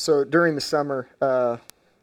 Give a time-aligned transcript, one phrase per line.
[0.00, 1.58] So during the summer, uh,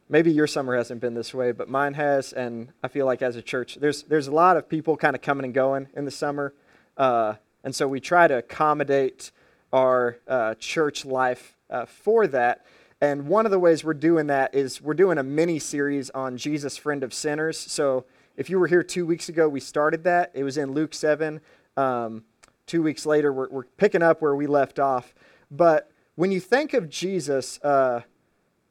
[0.08, 3.36] maybe your summer hasn't been this way, but mine has, and I feel like as
[3.38, 6.12] a church, there's there's a lot of people kind of coming and going in the
[6.12, 6.54] summer,
[6.96, 7.34] uh,
[7.64, 9.32] and so we try to accommodate
[9.74, 12.68] our uh, church life uh, for that.
[13.02, 16.38] And one of the ways we're doing that is we're doing a mini series on
[16.38, 17.58] Jesus, friend of sinners.
[17.58, 18.06] So
[18.36, 20.30] if you were here two weeks ago, we started that.
[20.36, 21.42] It was in Luke seven.
[21.76, 22.26] Um,
[22.68, 25.16] two weeks later, we're, we're picking up where we left off,
[25.50, 28.02] but when you think of Jesus, uh,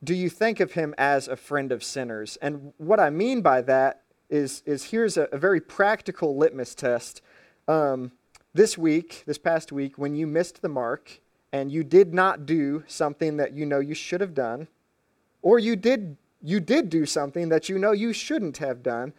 [0.03, 2.37] do you think of him as a friend of sinners?
[2.43, 7.23] And what I mean by that is, is here's a, a very practical litmus test.
[7.69, 8.11] Um,
[8.53, 11.21] this week, this past week, when you missed the mark
[11.53, 14.67] and you did not do something that you know you should have done,
[15.41, 19.13] or you did, you did do something that you know you shouldn't have done,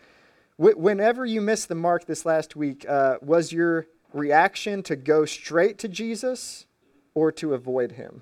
[0.58, 5.78] whenever you missed the mark this last week, uh, was your reaction to go straight
[5.78, 6.66] to Jesus
[7.18, 8.22] or to avoid him?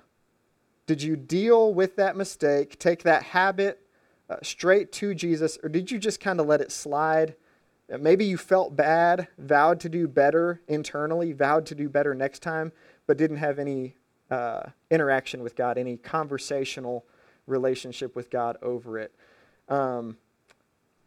[0.88, 3.82] Did you deal with that mistake, take that habit
[4.30, 7.36] uh, straight to Jesus, or did you just kind of let it slide?
[7.92, 12.40] Uh, maybe you felt bad, vowed to do better internally, vowed to do better next
[12.42, 12.72] time,
[13.06, 13.98] but didn't have any
[14.32, 17.06] uh, interaction with God, any conversational
[17.48, 19.14] relationship with God over it.
[19.68, 20.16] Um,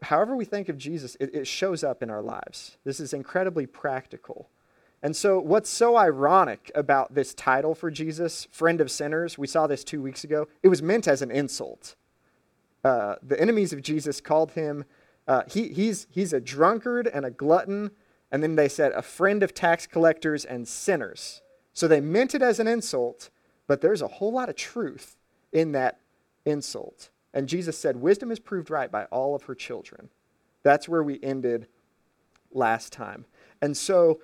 [0.02, 2.76] however, we think of Jesus, it, it shows up in our lives.
[2.84, 4.50] This is incredibly practical.
[5.02, 9.66] And so, what's so ironic about this title for Jesus, Friend of Sinners, we saw
[9.66, 11.94] this two weeks ago, it was meant as an insult.
[12.82, 14.84] Uh, the enemies of Jesus called him,
[15.28, 17.92] uh, he, he's, he's a drunkard and a glutton,
[18.32, 21.42] and then they said, a friend of tax collectors and sinners.
[21.72, 23.30] So they meant it as an insult,
[23.66, 25.16] but there's a whole lot of truth
[25.52, 26.00] in that
[26.44, 27.10] insult.
[27.32, 30.08] And Jesus said, Wisdom is proved right by all of her children.
[30.62, 31.68] That's where we ended
[32.50, 33.26] last time.
[33.62, 34.20] And so,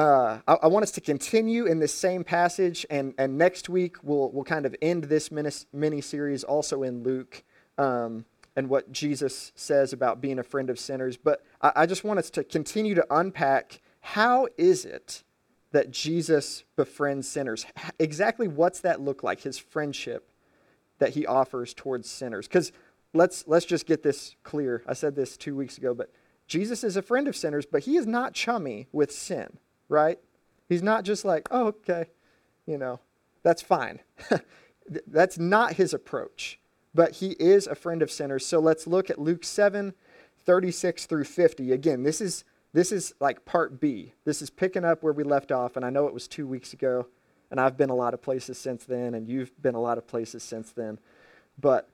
[0.00, 3.96] uh, I, I, want us to continue in this same passage, and, and next week
[4.02, 7.44] we'll, we'll kind of end this mini series also in Luke
[7.76, 8.24] um,
[8.56, 11.18] and what Jesus says about being a friend of sinners.
[11.18, 15.22] But I, I just want us to continue to unpack how is it
[15.72, 17.66] that Jesus befriends sinners?
[17.98, 20.32] Exactly what's that look like, his friendship
[20.98, 22.48] that he offers towards sinners?
[22.48, 22.72] Because
[23.12, 24.82] let's, let's just get this clear.
[24.86, 26.10] I said this two weeks ago, but
[26.46, 29.58] Jesus is a friend of sinners, but he is not chummy with sin
[29.90, 30.18] right?
[30.68, 32.06] He's not just like, oh, okay,
[32.64, 33.00] you know,
[33.42, 34.00] that's fine.
[35.06, 36.58] that's not his approach.
[36.94, 38.46] But he is a friend of sinners.
[38.46, 39.94] So let's look at Luke 7,
[40.44, 41.72] 36 through 50.
[41.72, 44.14] Again, this is this is like part B.
[44.24, 46.72] This is picking up where we left off, and I know it was two weeks
[46.72, 47.08] ago,
[47.50, 50.06] and I've been a lot of places since then, and you've been a lot of
[50.06, 51.00] places since then.
[51.58, 51.88] But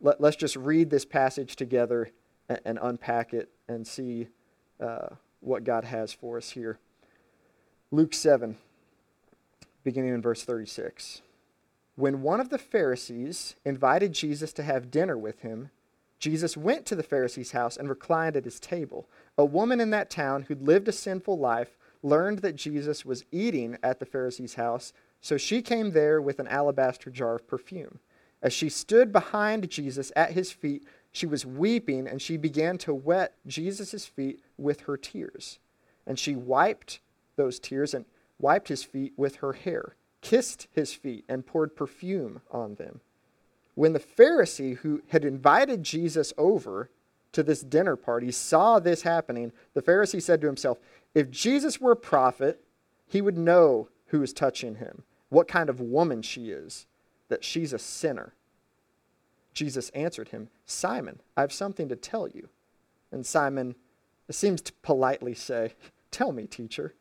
[0.00, 2.10] let, us just read this passage together
[2.48, 4.28] and, and unpack it and see
[4.80, 5.08] uh,
[5.40, 6.78] what God has for us here.
[7.92, 8.56] Luke 7,
[9.82, 11.22] beginning in verse 36.
[11.96, 15.70] When one of the Pharisees invited Jesus to have dinner with him,
[16.20, 19.08] Jesus went to the Pharisee's house and reclined at his table.
[19.36, 23.76] A woman in that town who'd lived a sinful life learned that Jesus was eating
[23.82, 27.98] at the Pharisee's house, so she came there with an alabaster jar of perfume.
[28.40, 32.94] As she stood behind Jesus at his feet, she was weeping and she began to
[32.94, 35.58] wet Jesus' feet with her tears.
[36.06, 37.00] And she wiped
[37.40, 38.04] those tears and
[38.38, 43.00] wiped his feet with her hair, kissed his feet, and poured perfume on them.
[43.74, 46.90] When the Pharisee who had invited Jesus over
[47.32, 50.78] to this dinner party saw this happening, the Pharisee said to himself,
[51.14, 52.62] If Jesus were a prophet,
[53.06, 56.86] he would know who is touching him, what kind of woman she is,
[57.28, 58.34] that she's a sinner.
[59.54, 62.48] Jesus answered him, Simon, I have something to tell you.
[63.10, 63.76] And Simon
[64.30, 65.74] seems to politely say,
[66.10, 66.94] Tell me, teacher.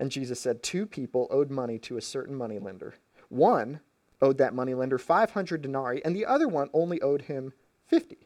[0.00, 2.94] And Jesus said, Two people owed money to a certain moneylender.
[3.28, 3.80] One
[4.22, 7.52] owed that moneylender 500 denarii, and the other one only owed him
[7.86, 8.16] 50.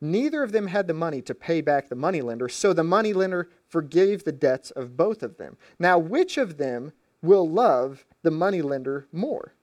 [0.00, 4.24] Neither of them had the money to pay back the moneylender, so the moneylender forgave
[4.24, 5.56] the debts of both of them.
[5.78, 6.92] Now, which of them
[7.22, 9.54] will love the moneylender more?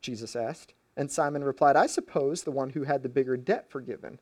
[0.00, 0.72] Jesus asked.
[0.96, 4.20] And Simon replied, I suppose the one who had the bigger debt forgiven.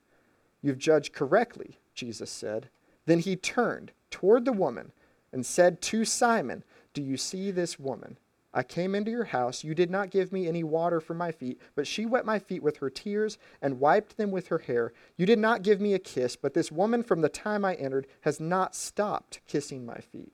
[0.62, 2.70] You've judged correctly, Jesus said.
[3.04, 4.92] Then he turned toward the woman
[5.32, 6.64] and said to Simon,
[6.94, 8.18] Do you see this woman?
[8.56, 9.64] I came into your house.
[9.64, 12.62] You did not give me any water for my feet, but she wet my feet
[12.62, 14.94] with her tears and wiped them with her hair.
[15.18, 18.06] You did not give me a kiss, but this woman from the time I entered
[18.22, 20.32] has not stopped kissing my feet.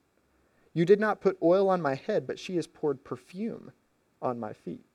[0.73, 3.73] You did not put oil on my head, but she has poured perfume
[4.23, 4.87] on my feet.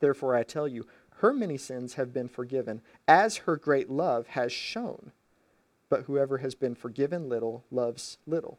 [0.00, 0.86] Therefore, I tell you,
[1.18, 5.12] her many sins have been forgiven, as her great love has shown.
[5.88, 8.58] But whoever has been forgiven little loves little.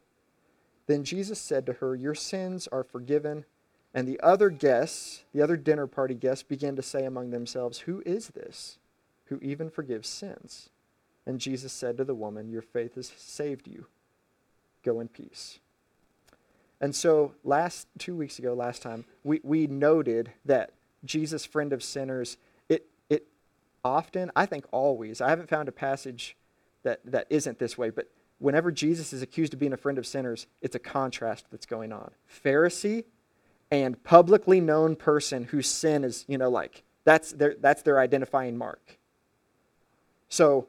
[0.91, 3.45] Then Jesus said to her, Your sins are forgiven.
[3.93, 8.03] And the other guests, the other dinner party guests, began to say among themselves, Who
[8.05, 8.77] is this
[9.27, 10.69] who even forgives sins?
[11.25, 13.85] And Jesus said to the woman, Your faith has saved you.
[14.83, 15.59] Go in peace.
[16.81, 20.71] And so, last two weeks ago, last time, we, we noted that
[21.05, 22.35] Jesus, friend of sinners,
[22.67, 23.27] it, it
[23.85, 26.35] often, I think always, I haven't found a passage
[26.83, 28.09] that, that isn't this way, but
[28.41, 31.93] whenever Jesus is accused of being a friend of sinners, it's a contrast that's going
[31.93, 32.11] on.
[32.43, 33.05] Pharisee
[33.69, 38.57] and publicly known person whose sin is, you know, like, that's their, that's their identifying
[38.57, 38.97] mark.
[40.27, 40.67] So,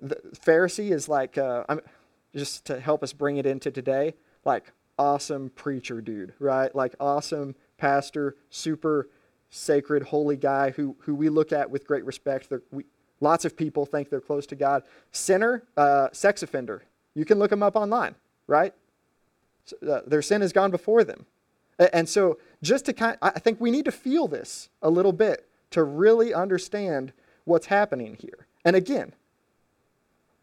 [0.00, 1.80] the Pharisee is like, uh, I'm,
[2.34, 4.14] just to help us bring it into today,
[4.44, 6.74] like, awesome preacher dude, right?
[6.74, 9.08] Like, awesome pastor, super
[9.50, 12.48] sacred, holy guy who, who we look at with great respect.
[12.70, 12.84] We,
[13.20, 14.84] lots of people think they're close to God.
[15.10, 16.84] Sinner, uh, sex offender.
[17.14, 18.14] You can look them up online,
[18.46, 18.74] right?
[19.86, 21.26] Uh, their sin has gone before them.
[21.92, 25.48] And so, just to kind, I think we need to feel this a little bit
[25.70, 27.12] to really understand
[27.44, 28.46] what's happening here.
[28.64, 29.14] And again,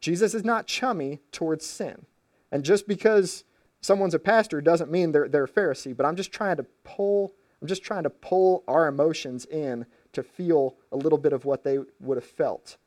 [0.02, 2.06] Jesus is not chummy towards sin.
[2.52, 3.44] And just because
[3.82, 7.34] someone's a pastor doesn't mean they're, they're a Pharisee, but I'm just trying to pull,
[7.62, 11.64] I'm just trying to pull our emotions in to feel a little bit of what
[11.64, 12.78] they would have felt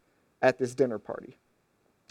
[0.43, 1.39] at this dinner party.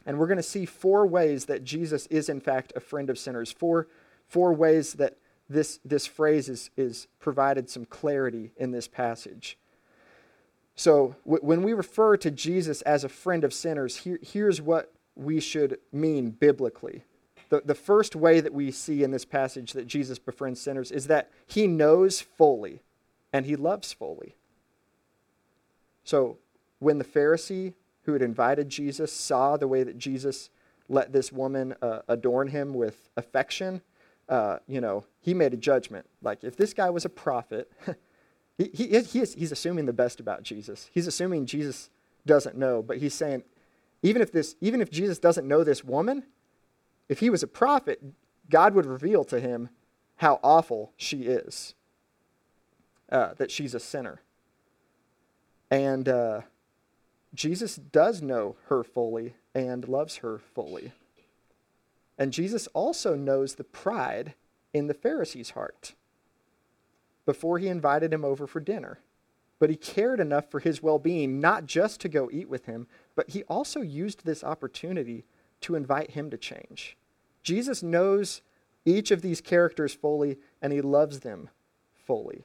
[0.06, 3.20] And we're going to see four ways that Jesus is, in fact, a friend of
[3.20, 3.52] sinners.
[3.52, 3.88] Four,
[4.28, 5.18] four ways that
[5.50, 9.58] this, this phrase is, is provided some clarity in this passage.
[10.76, 14.94] So, w- when we refer to Jesus as a friend of sinners, here, here's what
[15.16, 17.04] we should mean biblically.
[17.50, 21.08] The, the first way that we see in this passage that Jesus befriends sinners is
[21.08, 22.82] that he knows fully
[23.34, 24.36] and he loves fully.
[26.04, 26.38] So,
[26.80, 30.50] when the Pharisee who had invited Jesus saw the way that Jesus
[30.90, 33.82] let this woman uh, adorn him with affection,
[34.28, 36.06] uh, you know, he made a judgment.
[36.22, 37.72] Like, if this guy was a prophet,
[38.58, 40.90] he, he, he is, he's assuming the best about Jesus.
[40.94, 41.90] He's assuming Jesus
[42.26, 43.44] doesn't know, but he's saying,
[44.04, 46.24] even if, this, even if Jesus doesn't know this woman,
[47.08, 48.02] if he was a prophet,
[48.50, 49.70] God would reveal to him
[50.18, 51.76] how awful she is,
[53.12, 54.22] uh, that she's a sinner.
[55.70, 56.42] And uh,
[57.34, 60.92] Jesus does know her fully and loves her fully.
[62.18, 64.36] And Jesus also knows the pride
[64.74, 65.94] in the Pharisee's heart
[67.26, 69.00] before he invited him over for dinner.
[69.60, 72.88] But he cared enough for his well being not just to go eat with him,
[73.16, 75.24] but he also used this opportunity
[75.62, 76.98] to invite him to change.
[77.44, 78.42] Jesus knows
[78.86, 81.50] each of these characters fully, and he loves them
[81.94, 82.44] fully.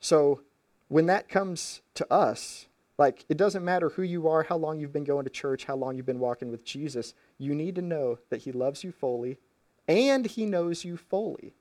[0.00, 0.42] So
[0.88, 2.66] when that comes to us,
[2.98, 5.76] like, it doesn't matter who you are, how long you've been going to church, how
[5.76, 7.14] long you've been walking with Jesus.
[7.38, 9.38] You need to know that He loves you fully
[9.86, 11.54] and He knows you fully.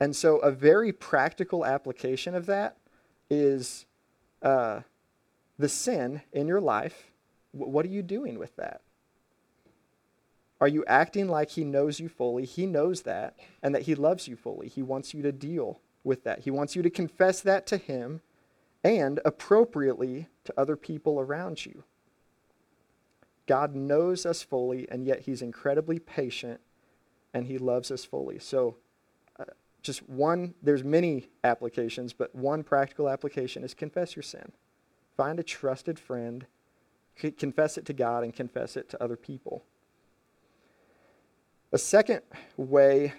[0.00, 2.78] And so, a very practical application of that
[3.30, 3.84] is
[4.40, 4.80] uh,
[5.58, 7.12] the sin in your life.
[7.52, 8.80] what are you doing with that?
[10.62, 12.46] Are you acting like He knows you fully?
[12.46, 14.68] He knows that, and that He loves you fully.
[14.68, 16.40] He wants you to deal with that.
[16.40, 18.22] He wants you to confess that to Him
[18.84, 21.84] and appropriately to other people around you.
[23.46, 26.60] God knows us fully, and yet He's incredibly patient
[27.34, 28.38] and He loves us fully.
[28.38, 28.76] So,
[29.38, 29.44] uh,
[29.82, 34.52] just one, there's many applications, but one practical application is confess your sin.
[35.16, 36.46] Find a trusted friend,
[37.16, 39.64] c- confess it to God, and confess it to other people.
[41.72, 42.20] A second
[42.56, 43.14] way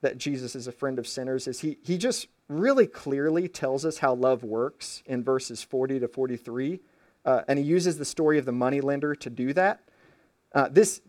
[0.00, 3.98] that Jesus is a friend of sinners is he, he just really clearly tells us
[3.98, 6.80] how love works in verses 40 to 43.
[7.24, 9.80] Uh, and he uses the story of the moneylender to do that.
[10.52, 11.00] Uh, this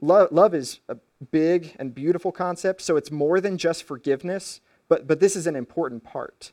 [0.00, 0.96] love, love is a
[1.32, 5.56] big and beautiful concept, so it's more than just forgiveness, but, but this is an
[5.56, 6.52] important part.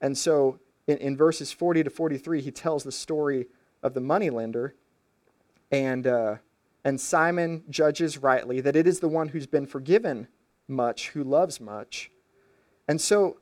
[0.00, 3.46] And so in, in verses 40 to 43, he tells the story
[3.82, 4.74] of the moneylender,
[5.72, 6.36] and, uh,
[6.84, 10.28] and Simon judges rightly that it is the one who's been forgiven
[10.68, 12.10] much who loves much.
[12.88, 13.38] And so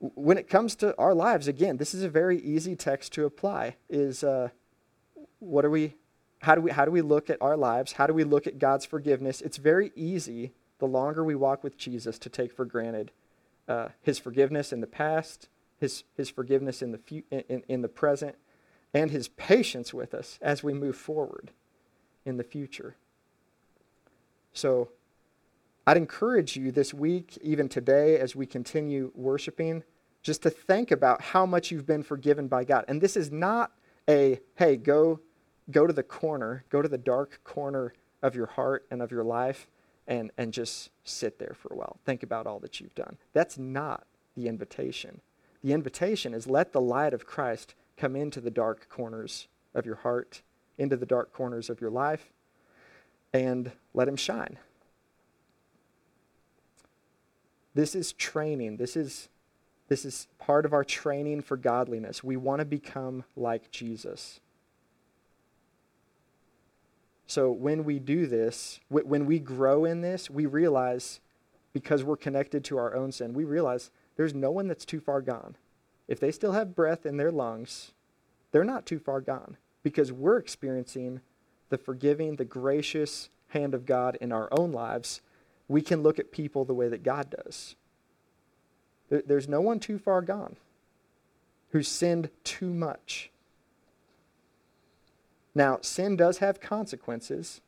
[0.00, 3.76] when it comes to our lives, again, this is a very easy text to apply.
[3.88, 4.48] Is uh,
[5.38, 5.94] what are we?
[6.40, 6.70] How do we?
[6.70, 7.92] How do we look at our lives?
[7.92, 9.40] How do we look at God's forgiveness?
[9.42, 10.52] It's very easy.
[10.78, 13.12] The longer we walk with Jesus, to take for granted
[13.68, 17.88] uh, His forgiveness in the past, His His forgiveness in the fu- in, in the
[17.88, 18.36] present,
[18.94, 21.50] and His patience with us as we move forward
[22.24, 22.96] in the future.
[24.54, 24.88] So,
[25.86, 29.84] I'd encourage you this week, even today, as we continue worshiping,
[30.22, 32.84] just to think about how much you've been forgiven by God.
[32.88, 33.72] And this is not
[34.08, 35.20] a, hey, go,
[35.70, 39.24] go to the corner, go to the dark corner of your heart and of your
[39.24, 39.68] life
[40.06, 41.98] and, and just sit there for a while.
[42.04, 43.16] Think about all that you've done.
[43.32, 44.04] That's not
[44.36, 45.20] the invitation.
[45.62, 49.96] The invitation is let the light of Christ come into the dark corners of your
[49.96, 50.42] heart,
[50.78, 52.32] into the dark corners of your life,
[53.32, 54.58] and let him shine.
[57.74, 58.78] This is training.
[58.78, 59.28] This is,
[59.90, 62.22] this is part of our training for godliness.
[62.22, 64.38] We want to become like Jesus.
[67.26, 71.18] So when we do this, when we grow in this, we realize,
[71.72, 75.20] because we're connected to our own sin, we realize there's no one that's too far
[75.20, 75.56] gone.
[76.06, 77.90] If they still have breath in their lungs,
[78.52, 81.20] they're not too far gone because we're experiencing
[81.68, 85.20] the forgiving, the gracious hand of God in our own lives.
[85.66, 87.74] We can look at people the way that God does.
[89.10, 90.56] There's no one too far gone
[91.70, 93.30] who sinned too much.
[95.54, 97.60] Now, sin does have consequences.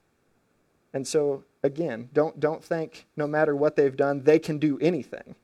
[0.93, 5.35] And so, again, don't, don't think no matter what they've done, they can do anything,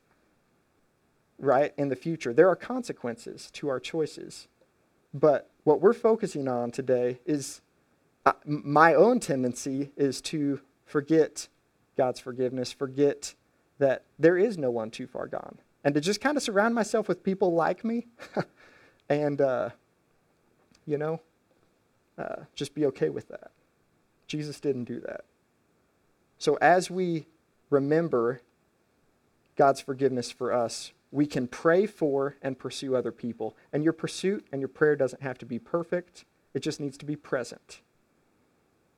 [1.37, 2.33] right, in the future.
[2.33, 4.47] There are consequences to our choices.
[5.13, 7.61] But what we're focusing on today is
[8.25, 11.47] uh, my own tendency is to forget
[11.97, 13.33] God's forgiveness, forget
[13.79, 17.07] that there is no one too far gone, and to just kind of surround myself
[17.07, 18.07] with people like me
[19.09, 19.69] and, uh,
[20.85, 21.21] you know,
[22.17, 23.51] uh, just be okay with that.
[24.27, 25.21] Jesus didn't do that.
[26.37, 27.25] So as we
[27.69, 28.41] remember
[29.55, 33.55] God's forgiveness for us, we can pray for and pursue other people.
[33.73, 37.05] And your pursuit and your prayer doesn't have to be perfect, it just needs to
[37.05, 37.81] be present.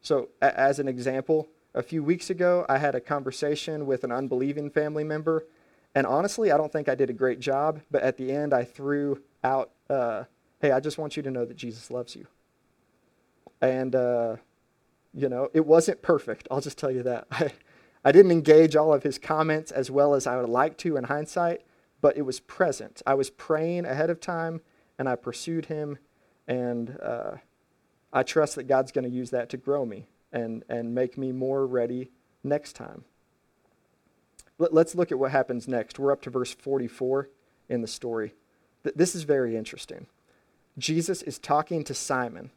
[0.01, 4.69] So, as an example, a few weeks ago, I had a conversation with an unbelieving
[4.69, 5.45] family member.
[5.93, 8.63] And honestly, I don't think I did a great job, but at the end, I
[8.63, 10.23] threw out, uh,
[10.61, 12.27] hey, I just want you to know that Jesus loves you.
[13.61, 14.37] And, uh,
[15.13, 16.47] you know, it wasn't perfect.
[16.49, 17.27] I'll just tell you that.
[17.31, 17.51] I,
[18.03, 21.03] I didn't engage all of his comments as well as I would like to in
[21.03, 21.61] hindsight,
[21.99, 23.01] but it was present.
[23.05, 24.61] I was praying ahead of time
[24.97, 25.97] and I pursued him,
[26.47, 27.31] and uh,
[28.13, 31.31] I trust that God's going to use that to grow me and, and make me
[31.31, 32.11] more ready
[32.43, 33.05] next time.
[34.61, 35.99] Let, us look at what happens next.
[35.99, 37.29] We're up to verse 44
[37.69, 38.33] in the story.
[38.83, 40.07] Th- this is very interesting.
[40.77, 42.51] Jesus is talking to Simon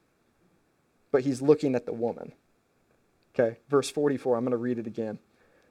[1.15, 2.33] but he's looking at the woman.
[3.33, 5.21] Okay, verse 44, I'm going to read it again.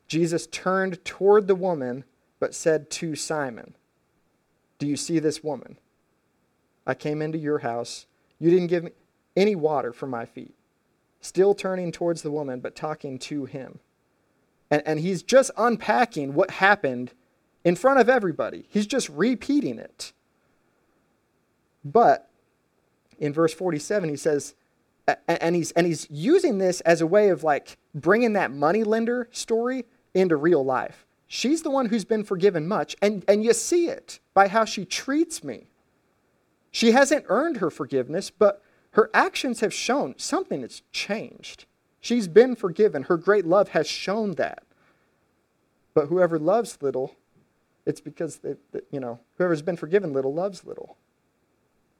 [0.08, 2.06] Jesus turned toward the woman,
[2.40, 3.76] but said to Simon,
[4.80, 5.78] Do you see this woman?
[6.88, 8.06] I came into your house.
[8.40, 8.92] You didn't give me
[9.36, 10.56] any water for my feet.
[11.20, 13.80] Still turning towards the woman, but talking to him.
[14.74, 17.12] And, and he's just unpacking what happened
[17.64, 18.66] in front of everybody.
[18.70, 20.14] He's just repeating it.
[21.86, 22.28] But
[23.20, 24.56] in verse 47, he says,
[25.28, 29.28] and he's and he's using this as a way of like bringing that money lender
[29.32, 31.06] story into real life.
[31.28, 34.86] She's the one who's been forgiven much, and, and you see it by how she
[34.86, 35.68] treats me.
[36.72, 41.66] She hasn't earned her forgiveness, but her actions have shown something has changed.
[42.04, 43.04] She's been forgiven.
[43.04, 44.64] Her great love has shown that.
[45.94, 47.16] But whoever loves little,
[47.86, 48.56] it's because, they,
[48.92, 50.98] you know, whoever's been forgiven little loves little.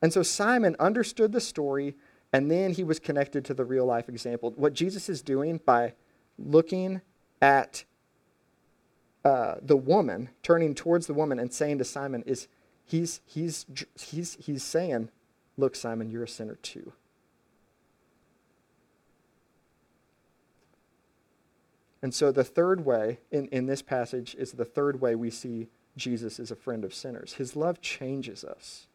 [0.02, 1.96] And so Simon understood the story
[2.34, 4.52] and then he was connected to the real life example.
[4.58, 5.94] What Jesus is doing by
[6.38, 7.00] looking
[7.42, 7.86] at
[9.24, 12.50] uh, the woman, turning towards the woman and saying to Simon, is
[12.84, 13.66] he's, he's,
[13.98, 15.08] he's, he's saying,
[15.56, 16.92] Look, Simon, you're a sinner too.
[22.04, 25.70] And so the third way in, in this passage is the third way we see
[25.96, 27.36] Jesus is a friend of sinners.
[27.36, 28.88] His love changes us.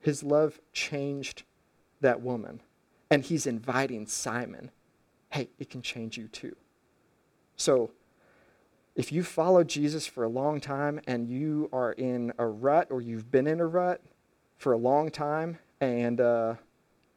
[0.00, 1.42] His love changed
[2.00, 2.62] that woman.
[3.10, 4.70] And he's inviting Simon,
[5.28, 6.56] hey, it can change you too.
[7.54, 7.90] So,
[8.94, 13.02] if you follow Jesus for a long time and you are in a rut or
[13.02, 14.00] you've been in a rut
[14.56, 16.54] for a long time, and uh,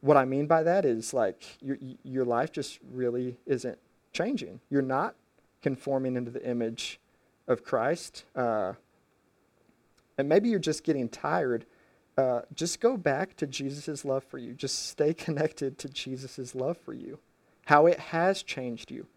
[0.01, 3.79] what I mean by that is like your, your life just really isn't
[4.13, 4.59] changing.
[4.69, 5.15] You're not
[5.61, 6.99] conforming into the image
[7.47, 8.25] of Christ.
[8.35, 8.73] Uh,
[10.17, 11.65] and maybe you're just getting tired
[12.19, 14.53] uh, just go back to Jesus' love for you.
[14.53, 17.19] Just stay connected to Jesus' love for you,
[17.67, 19.07] how it has changed you.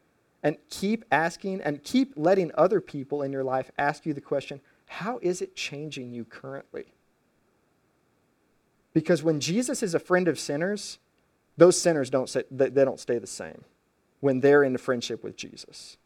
[0.45, 4.61] And keep asking and keep letting other people in your life ask you the question
[4.87, 6.93] how is it changing you currently?
[8.93, 10.99] Because when Jesus is a friend of sinners,
[11.57, 13.65] those sinners don't, say, they don't stay the same
[14.23, 15.97] when they're in friendship with Jesus.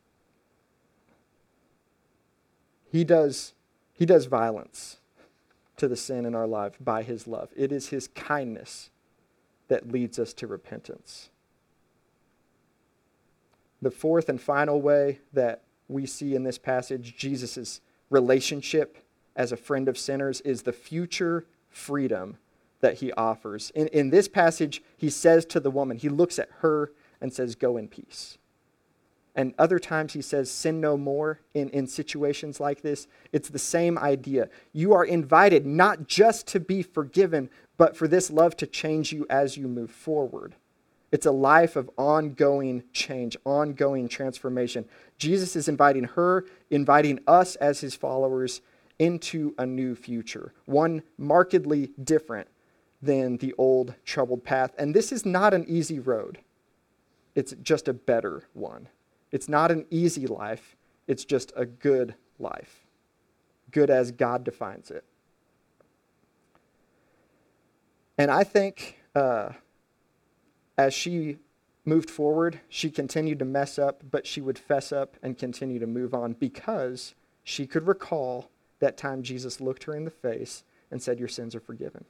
[2.90, 3.52] He does,
[3.92, 4.96] he does violence
[5.76, 7.50] to the sin in our life by his love.
[7.54, 8.88] It is his kindness
[9.68, 11.28] that leads us to repentance.
[13.82, 18.96] The fourth and final way that we see in this passage Jesus' relationship
[19.36, 22.38] as a friend of sinners is the future freedom
[22.80, 23.70] that he offers.
[23.74, 27.54] In, in this passage, he says to the woman, he looks at her and says,
[27.54, 28.38] Go in peace.
[29.34, 33.06] And other times he says, Sin no more in, in situations like this.
[33.32, 34.48] It's the same idea.
[34.72, 39.26] You are invited not just to be forgiven, but for this love to change you
[39.28, 40.54] as you move forward.
[41.12, 44.86] It's a life of ongoing change, ongoing transformation.
[45.18, 48.60] Jesus is inviting her, inviting us as his followers
[48.98, 52.48] into a new future, one markedly different
[53.02, 54.72] than the old troubled path.
[54.78, 56.38] And this is not an easy road,
[57.36, 58.88] it's just a better one.
[59.30, 60.76] It's not an easy life,
[61.06, 62.86] it's just a good life,
[63.70, 65.04] good as God defines it.
[68.18, 69.50] And I think uh,
[70.78, 71.36] as she
[71.84, 75.86] moved forward, she continued to mess up, but she would fess up and continue to
[75.86, 77.14] move on because
[77.44, 78.50] she could recall
[78.80, 82.04] that time Jesus looked her in the face and said, Your sins are forgiven.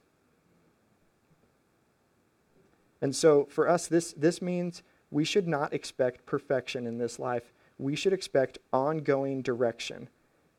[3.01, 7.53] And so for us, this, this means we should not expect perfection in this life.
[7.77, 10.09] We should expect ongoing direction.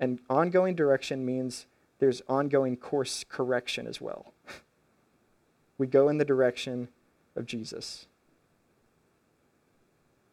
[0.01, 1.67] And ongoing direction means
[1.99, 4.33] there's ongoing course correction as well.
[5.79, 6.89] we go in the direction
[7.37, 8.07] of Jesus.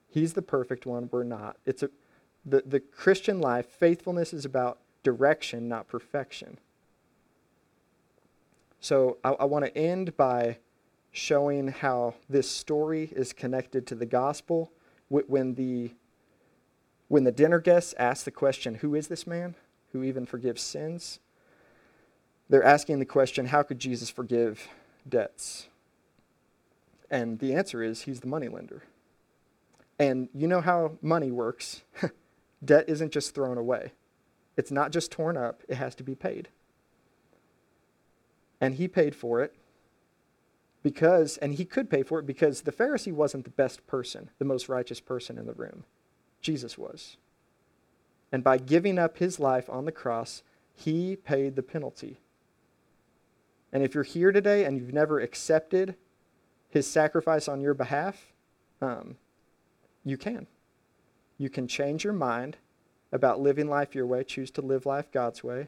[0.07, 1.57] He's the perfect one, we're not.
[1.65, 1.89] It's a,
[2.45, 6.57] the, the Christian life, faithfulness is about direction, not perfection.
[8.79, 10.57] So I, I want to end by
[11.15, 14.72] showing how this story is connected to the gospel.
[15.07, 15.93] When the,
[17.07, 19.55] when the dinner guests ask the question, Who is this man
[19.93, 21.19] who even forgives sins?
[22.50, 24.67] They're asking the question, How could Jesus forgive
[25.07, 25.69] debts?
[27.10, 28.84] And the answer is, He's the moneylender.
[29.98, 31.84] And you know how money works
[32.65, 33.93] debt isn't just thrown away,
[34.57, 36.50] it's not just torn up, it has to be paid.
[38.60, 39.55] And He paid for it
[40.86, 44.45] because, and he could pay for it because the Pharisee wasn't the best person, the
[44.45, 45.84] most righteous person in the room.
[46.41, 47.17] Jesus was.
[48.32, 50.43] And by giving up his life on the cross,
[50.76, 52.19] he paid the penalty.
[53.74, 55.95] And if you're here today and you've never accepted
[56.69, 58.32] his sacrifice on your behalf,
[58.80, 59.15] um,
[60.04, 60.45] you can.
[61.39, 62.58] You can change your mind
[63.12, 65.67] about living life your way, choose to live life God's way,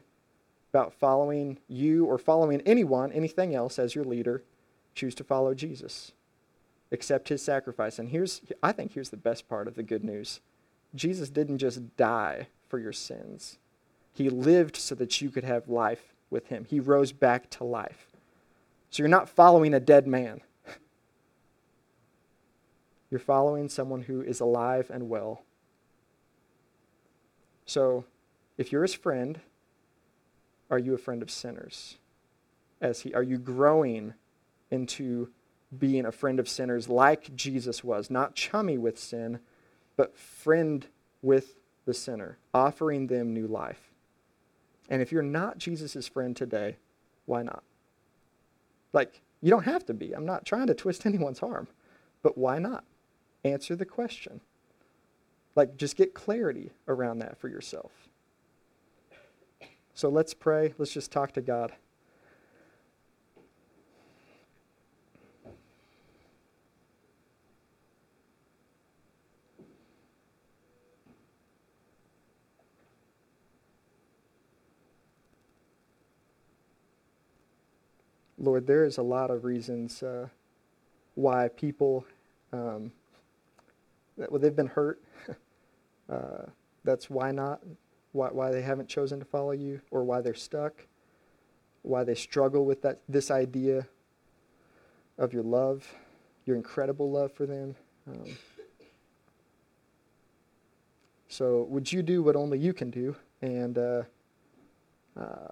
[0.72, 4.44] about following you or following anyone, anything else as your leader
[4.98, 6.12] choose to follow Jesus,
[6.90, 7.98] accept his sacrifice.
[7.98, 10.40] And here's, I think here's the best part of the good news
[10.94, 13.58] Jesus didn't just die for your sins,
[14.12, 16.66] he lived so that you could have life with him.
[16.68, 18.08] He rose back to life.
[18.90, 20.40] So you're not following a dead man.
[23.10, 25.42] You're following someone who is alive and well.
[27.64, 28.04] So,
[28.56, 29.40] if you're his friend,
[30.70, 31.96] are you a friend of sinners?
[32.80, 34.14] As he, are you growing
[34.70, 35.30] into
[35.76, 39.40] being a friend of sinners like Jesus was, not chummy with sin,
[39.96, 40.86] but friend
[41.22, 43.90] with the sinner, offering them new life.
[44.88, 46.76] And if you're not Jesus' friend today,
[47.26, 47.62] why not?
[48.92, 50.12] Like, you don't have to be.
[50.12, 51.68] I'm not trying to twist anyone's arm,
[52.22, 52.84] but why not?
[53.44, 54.40] Answer the question.
[55.54, 57.90] Like, just get clarity around that for yourself.
[59.94, 60.74] So let's pray.
[60.78, 61.72] Let's just talk to God.
[78.38, 80.28] Lord, there is a lot of reasons uh,
[81.14, 82.06] why people,
[82.52, 82.92] um,
[84.16, 85.02] well, they've been hurt.
[86.08, 86.46] uh,
[86.84, 87.60] that's why not,
[88.12, 90.86] why, why they haven't chosen to follow you, or why they're stuck,
[91.82, 93.86] why they struggle with that, this idea
[95.18, 95.92] of your love,
[96.46, 97.74] your incredible love for them.
[98.06, 98.36] Um,
[101.28, 104.02] so, would you do what only you can do and uh,
[105.16, 105.48] uh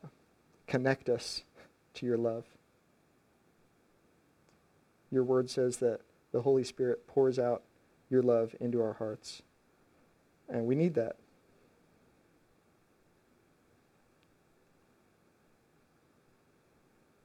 [0.67, 1.43] connect us
[1.95, 2.45] to your love?
[5.11, 6.01] Your word says that
[6.33, 7.63] the Holy Spirit pours out
[8.11, 9.43] your love into our hearts.
[10.49, 11.17] And we need that.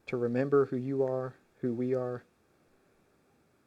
[0.08, 2.24] To remember who you are, who we are,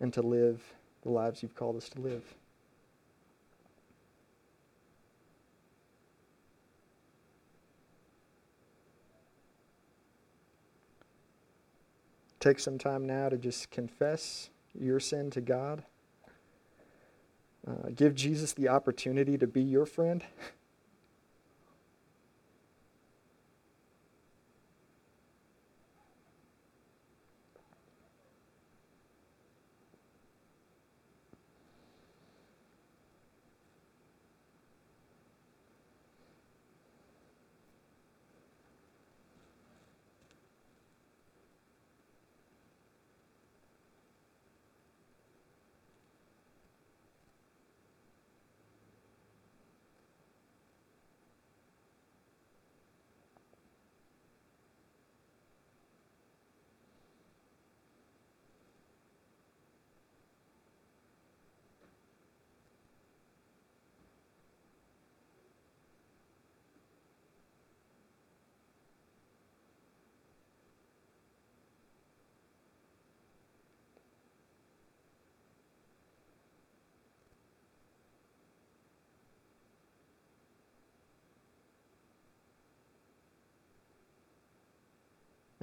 [0.01, 0.63] and to live
[1.03, 2.35] the lives you've called us to live.
[12.45, 15.83] Take some time now to just confess your sin to God.
[17.67, 20.23] Uh, give Jesus the opportunity to be your friend.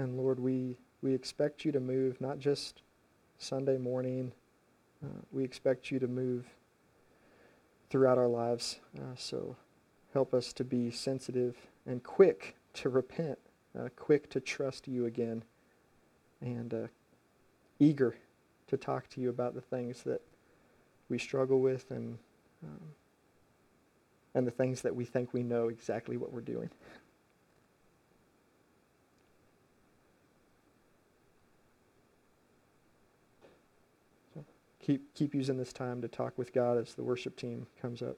[0.01, 2.81] And Lord, we, we expect you to move not just
[3.37, 4.31] Sunday morning,
[5.05, 6.47] uh, we expect you to move
[7.91, 8.79] throughout our lives.
[8.97, 9.55] Uh, so
[10.11, 13.37] help us to be sensitive and quick to repent,
[13.79, 15.43] uh, quick to trust you again,
[16.41, 16.87] and uh,
[17.79, 18.15] eager
[18.69, 20.21] to talk to you about the things that
[21.09, 22.17] we struggle with and,
[22.63, 22.81] um,
[24.33, 26.71] and the things that we think we know exactly what we're doing.
[34.81, 38.17] Keep keep using this time to talk with God as the worship team comes up.